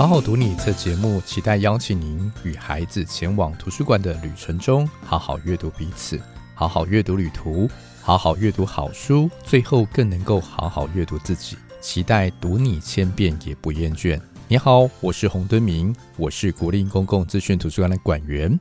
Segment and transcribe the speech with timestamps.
[0.00, 6.18] 好好读你这节目，期待邀请您与孩子前往图书馆的旅程中，好好阅读彼此，
[6.54, 7.68] 好好阅读旅途，
[8.00, 11.54] 好好阅读好书，最后更能够好好阅读自己。
[11.82, 14.18] 期待读你千遍也不厌倦。
[14.48, 18.58] 你好，我是洪敦明，我是国立公共资讯图书馆的馆员。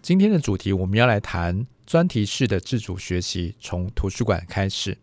[0.00, 4.96] 今天的主题，我们要来谈专题式的自主学习，从图书馆开始。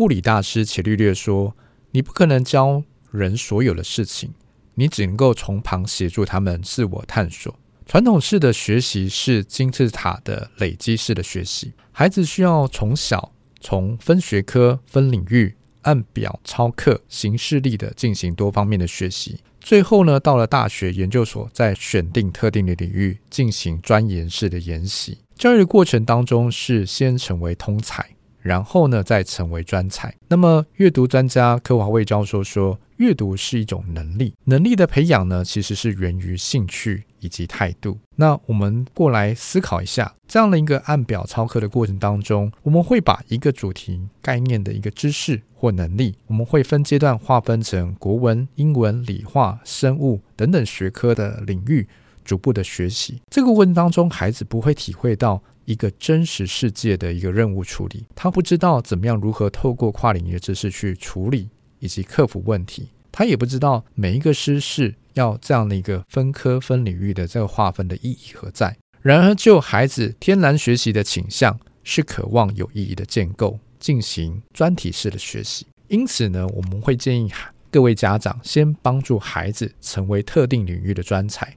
[0.00, 1.54] 物理大师伽利略说
[1.92, 4.32] ：“你不可能教人所有的事情，
[4.74, 7.54] 你只能够从旁协助他们自我探索。
[7.84, 25.18] 传统式的学习是金字塔的累积式的学习，孩子需要从小从分学科、分领域、按表操课、行事历的进行多方面的学习，最后呢，到了大学、研究所，再选定特定的领域进行钻研式的研习。
[25.36, 28.08] 教育的过程当中，是先成为通才。”
[28.40, 30.14] 然后呢，再成为专才。
[30.28, 37.98] 那么，阅读专家柯华卫教授说，阅读是一种能力，能力的培养呢，其实是源于兴趣以及态度。
[38.16, 51.88] 那我们过来思考一下，这样的一个按表操课的过程当中，我们会把一个主题概念的一个知识或能力，我们会分阶段划分成国文、英文、理化、生物等等学科的领域，
[52.30, 53.20] 逐步的学习。
[53.28, 55.42] 这个过程当中，孩子不会体会到。
[55.66, 61.48] 一个真实世界的一个任务处理，他不知道怎么样如何透过跨领域的知识去处理
[61.78, 68.76] 以及克服问题，他也不知道每一个知识要这样的一个分科分领域的这个划分的意义何在。
[69.00, 75.66] 然而，就孩子天然学习的倾向是渴望有意义的建构，进行专题式的学习。
[75.86, 77.30] 因此呢，我们会建议
[77.70, 81.56] 各位家长先帮助孩子成为特定领域的专才，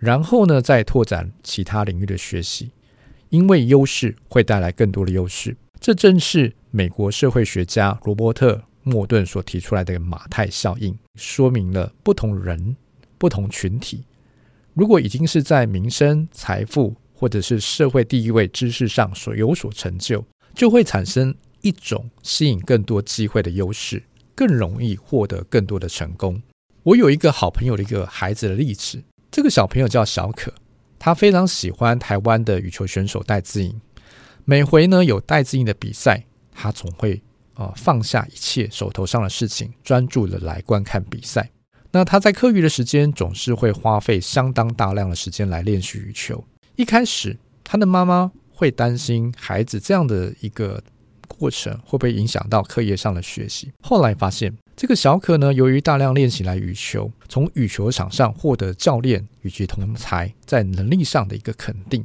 [0.00, 2.72] 然后呢，再拓展其他领域的学习。
[3.28, 12.74] 因为优势会带来更多的优势，这正是美国社会学家罗伯特·莫顿所提出来的马太效应，说明了不同人、
[13.18, 14.02] 不同群体，
[14.74, 24.02] 如果已经是在名声、财富或者是社会地位、知识上所有所成就，就会产生一种吸引更多机会的优势，
[24.34, 26.42] 更容易获得更多的成功。
[26.82, 30.52] 我有一个好朋友的一个孩子的例子，这个小朋友叫小可。
[30.98, 33.80] 他非常喜欢台湾的羽球选手戴资颖，
[34.44, 37.14] 每回呢有戴资颖的比赛，他总会
[37.54, 41.50] 啊、呃、放下一切手头上的事情，专注的来观看比赛。
[41.90, 46.44] 那他在课余的时间总是会花费相当大量的时间来练习羽球。
[46.76, 50.82] 一开始，他的妈妈会担心孩子这样的一个
[51.26, 53.72] 过程会不会影响到课业上的学习。
[53.82, 54.54] 后来发现。
[54.80, 62.02] 这个小可呢，由于大量练习来羽球，从羽球场上获得教练以及同才在能力上的一个肯定，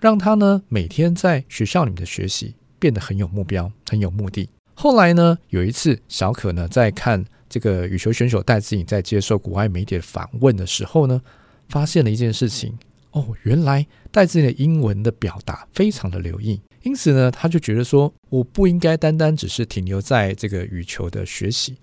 [0.00, 4.48] 让他呢每天在学校里面的学习变得很有目标、很有目的。
[4.72, 11.20] 后来呢，有一次小可呢在看这个羽球选手戴志颖在接受国外媒体的访问的时候呢，
[11.68, 12.78] 发现了一件事情
[13.10, 16.62] 哦，原来戴志颖的英文的表达非常的流利。
[16.82, 21.76] 因此呢，他就觉得说，我不应该单单只是停留在这个羽球的学习。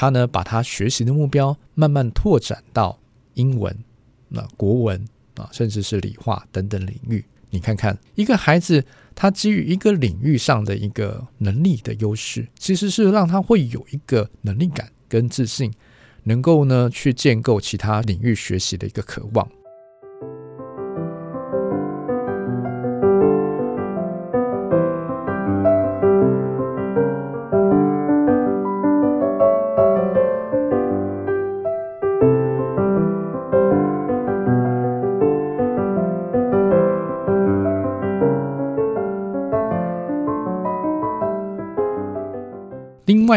[0.00, 2.96] 他呢，把他学习的目标慢慢拓展到
[3.34, 3.76] 英文、
[4.28, 5.04] 那国文
[5.34, 7.24] 啊，甚至是理化等等领域。
[7.50, 15.72] 你看看，一个孩子他基于一个领域上的一个能力的优势，其实是让他会有一个能力感跟自信，
[16.22, 19.50] 能够呢去建构其他领域学习的一个渴望。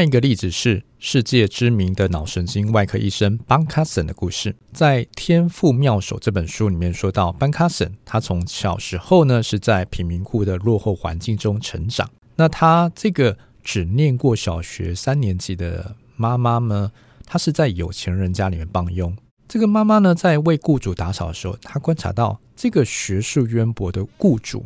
[0.07, 4.55] 一个例子是世界知名的脑神经外科医生班卡森的故事。
[4.73, 12.09] 在《天赋妙手》这本书里面说到，班卡森他从小时候呢是在贫民窟的落后环境中成长。
[12.35, 16.91] 那他这个只念过小学三年级的妈妈呢，
[17.25, 19.15] 她是在有钱人家里面帮佣。
[19.47, 24.65] 这个妈妈呢，在为雇主打扫的时候，她观察到这个学术渊博的雇主，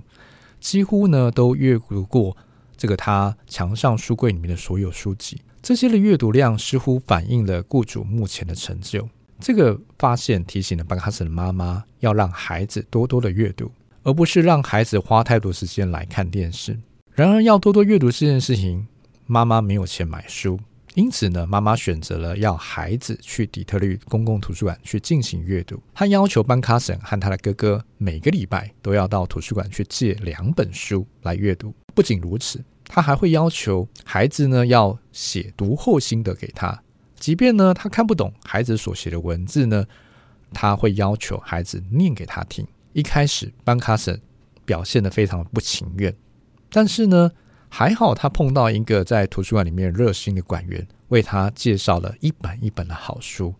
[0.60, 2.38] 几乎呢都阅读过
[2.78, 5.42] 这个他墙上书柜里面的所有书籍。
[5.62, 9.08] 这些的阅读量似乎反映了雇主目前的成就。
[9.40, 13.72] 这个发现提醒了班卡森的妈妈，要让孩子多多的阅读，
[14.04, 16.80] 而不是让孩子花太多时间来看电视。
[17.14, 18.88] 然而，要多多阅读这件事情，
[19.26, 20.60] 妈妈没有钱买书。
[20.94, 25.82] 因此呢，妈妈选择了要孩子去底特律公共图书馆去进行阅读。
[25.94, 31.74] 她要求班卡森和他的哥哥每个礼拜都要到图书馆去借两本书来阅读。
[31.96, 36.84] 不仅如此，他还会要求孩子呢要写读后心得给他。
[37.18, 39.86] 即便呢他看不懂孩子所写的文字呢，
[40.54, 42.68] 他会要求孩子念给他听。
[42.94, 44.22] 一开始，班卡森
[44.66, 46.16] 表现得非常不情愿，
[46.70, 47.32] 但是呢。
[47.68, 53.54] 还好，他碰到一个在图书馆里面热心的馆员，为他介绍了一本一本的好书。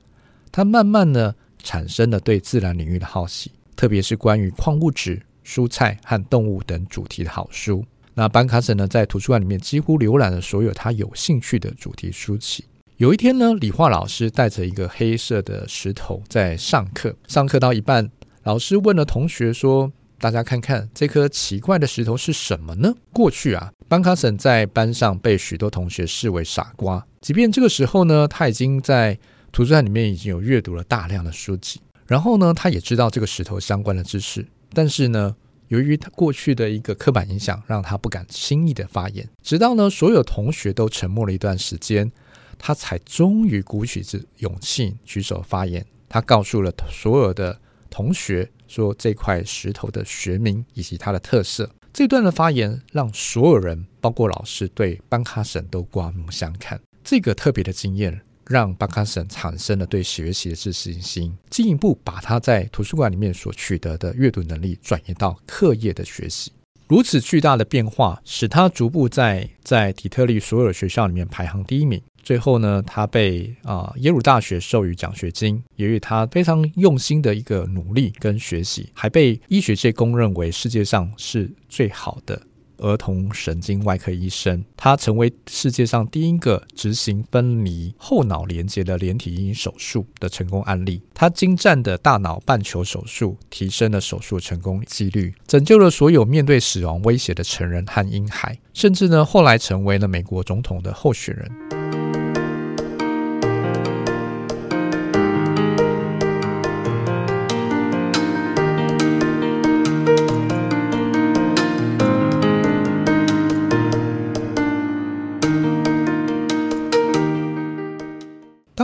[0.54, 7.84] 他慢慢的产生了对自然领域的好奇，特别是关于矿物质、蔬菜和动物等主题的好书。
[8.18, 12.64] 那班卡森呢，在图书馆里面几乎浏览了所有他有兴趣的主题书籍。
[12.96, 18.10] 有一天呢，理化老师带着一个黑色的石头在上课，上课到一半，
[18.44, 19.92] 老师问了同学说。
[20.18, 22.92] 大家看看这颗奇怪的石头是什么呢？
[23.12, 27.06] 过去啊，班卡森在班上被许多同学视为傻瓜。
[27.20, 29.20] 即便这个时候呢，他已经在
[29.52, 34.44] 图书馆里面已经有阅读了大量的书籍，然后呢，他也知道这个石头相关的知识。
[34.74, 35.36] 但是呢，
[35.68, 39.28] 由于他过去的一个刻板印象，让他不敢轻易的发言。
[39.42, 42.12] 直到呢，所有同学都沉默了一段时间，
[42.58, 45.86] 他才终于鼓起这勇气举手发言。
[46.08, 47.60] 他告诉了所有的
[47.90, 48.50] 同学。
[48.68, 51.70] 说这块石头的学名以及它的特色。
[51.94, 56.82] 这段的发言让所有人，包括老师，对班卡森都刮目相看。
[57.04, 66.52] 这个特别的经验让班卡森产生了对学习的自信心，进一步把他在图书馆里面所取得的阅读能力转移到课业的学习。
[66.88, 72.00] 如此巨大的变化，使他逐步在在底特律所有的学校里面排行第一名。
[72.22, 82.40] 最后呢，他被啊、耶鲁大学授予奖学金，由于他非常用心的一个努力跟学习，还被医学界公认为世界上是最好的
[82.78, 84.64] 儿童神经外科医生。
[84.78, 91.02] 他成为世界上第一个执行分离后脑连接的连体婴手术的成功案例。
[91.14, 101.75] 他精湛的大脑半球手术提升了手术成功几率，拯救了所有面对死亡威胁的成人和婴孩，甚至呢后来成为了美国总统的候选人。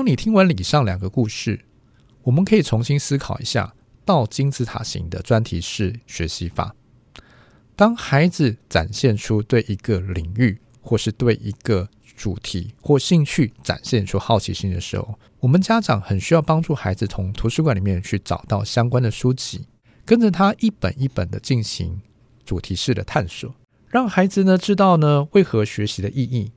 [0.01, 1.63] 当你听完以上两个故事，
[2.23, 3.71] 我们可以重新思考一下
[4.03, 6.75] 倒金字塔型的专题式学习法。
[7.75, 11.87] 当孩子展现出对一个领域或是对一个
[12.17, 19.67] 主题或兴趣展现出好奇心的时候，我们家长很需要帮助孩子从图书馆里面去找到相关的书籍，
[20.03, 22.01] 跟着他一本一本的进行
[22.43, 23.53] 主题式的探索，
[23.87, 26.51] 让孩子呢知道呢为何学习的意义，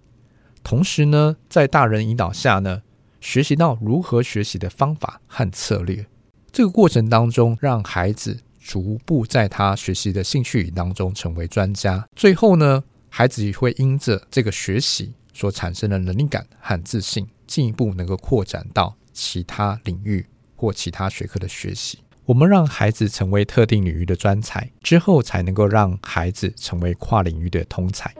[0.62, 2.80] 同时呢在大人引导下呢。
[3.24, 6.04] 学习到如何学习的方法和策略，
[6.52, 12.06] 这个过程当中，让孩子逐步在他学习的兴趣当中成为专家。
[12.14, 22.00] 最后呢，孩子也会因着这个学习所产生的能力感和自信，进一步能够扩展到其他领域或其他学科的学习。
[22.26, 28.14] 我们让孩子成为特定领域的专才，之后才能够让孩子成为跨领域的通才。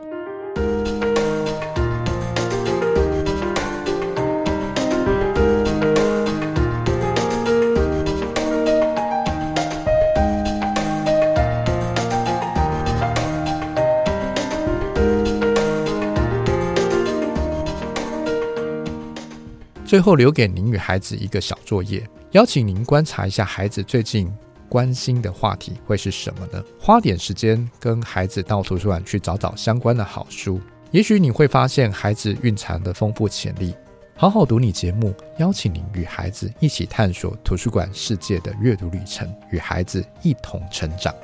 [19.95, 24.29] 最后留给您与孩子一个小作业，邀请您观察一下孩子最近
[24.69, 26.61] 关心的话题会是什么呢？
[26.81, 30.61] 花点时间跟孩子到图书馆去找找相关的好书，
[30.91, 33.73] 也许你会发现孩子蕴藏的丰富潜力。
[34.17, 41.15] 好好读你节目，邀请您与孩子一起探索图书馆世界的阅读旅程，与孩子一同成长。